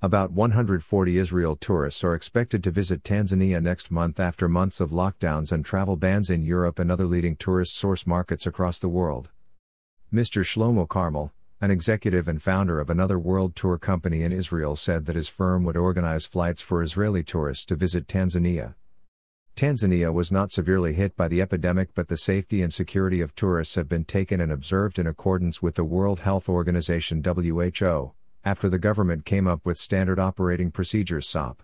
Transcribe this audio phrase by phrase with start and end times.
[0.00, 5.50] About 140 Israel tourists are expected to visit Tanzania next month after months of lockdowns
[5.50, 9.30] and travel bans in Europe and other leading tourist source markets across the world.
[10.14, 10.44] Mr.
[10.44, 15.16] Shlomo Carmel, an executive and founder of another world tour company in Israel, said that
[15.16, 18.76] his firm would organize flights for Israeli tourists to visit Tanzania.
[19.56, 23.74] Tanzania was not severely hit by the epidemic, but the safety and security of tourists
[23.74, 28.12] have been taken and observed in accordance with the World Health Organization WHO,
[28.44, 31.62] after the government came up with Standard Operating Procedures SOP.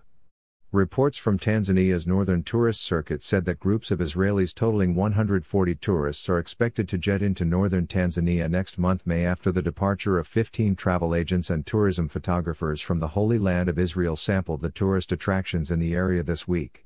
[0.74, 6.40] Reports from Tanzania's northern tourist circuit said that groups of Israelis totaling 140 tourists are
[6.40, 11.14] expected to jet into northern Tanzania next month, May, after the departure of 15 travel
[11.14, 15.78] agents and tourism photographers from the Holy Land of Israel sampled the tourist attractions in
[15.78, 16.84] the area this week.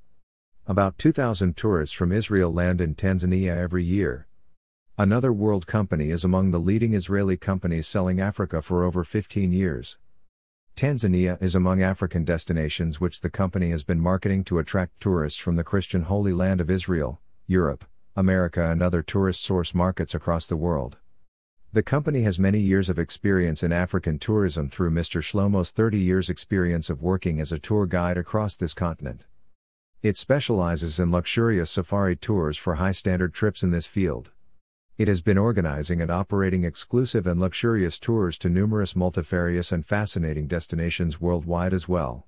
[0.67, 4.28] About 2,000 tourists from Israel land in Tanzania every year.
[5.01, 9.97] Another world company is among the leading Israeli companies selling Africa for over 15 years.
[10.75, 15.55] Tanzania is among African destinations which the company has been marketing to attract tourists from
[15.55, 17.85] the Christian Holy Land of Israel, Europe,
[18.17, 20.97] America, and other tourist source markets across the world.
[21.73, 25.23] The company has many years of experience in African tourism through Mr.
[25.23, 29.27] Shlomo's 30 years' experience of working as a tour guide across this continent.
[30.03, 34.33] It specializes in luxurious safari tours for high standard trips in this field.
[34.99, 40.49] It has been organizing and operating exclusive and luxurious tours to numerous multifarious and fascinating
[40.49, 42.27] destinations worldwide as well.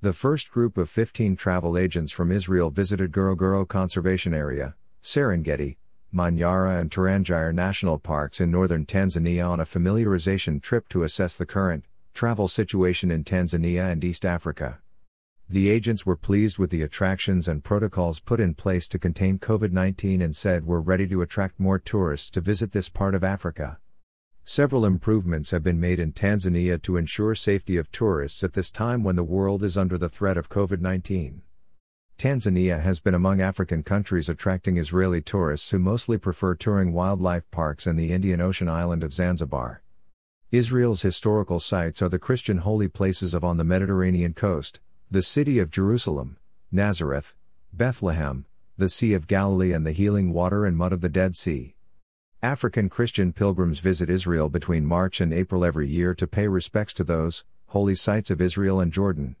[0.00, 5.76] The first group of 15 travel agents from Israel visited Ngorongoro Conservation Area, Serengeti,
[6.12, 11.46] Manyara and Tarangire national parks in northern Tanzania on a familiarization trip to assess the
[11.46, 14.80] current travel situation in Tanzania and East Africa.
[15.52, 19.72] The agents were pleased with the attractions and protocols put in place to contain COVID
[19.72, 23.80] 19 and said we're ready to attract more tourists to visit this part of Africa.
[24.44, 29.02] Several improvements have been made in Tanzania to ensure safety of tourists at this time
[29.02, 31.42] when the world is under the threat of COVID 19.
[32.16, 37.88] Tanzania has been among African countries attracting Israeli tourists who mostly prefer touring wildlife parks
[37.88, 39.82] and the Indian Ocean island of Zanzibar.
[40.52, 44.78] Israel's historical sites are the Christian holy places of on the Mediterranean coast,
[45.12, 46.36] the city of Jerusalem,
[46.70, 47.34] Nazareth,
[47.72, 48.46] Bethlehem,
[48.78, 51.74] the Sea of Galilee, and the healing water and mud of the Dead Sea.
[52.44, 57.02] African Christian pilgrims visit Israel between March and April every year to pay respects to
[57.02, 59.34] those holy sites of Israel and Jordan.